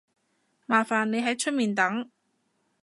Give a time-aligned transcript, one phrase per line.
[0.65, 2.09] 麻煩你喺出面等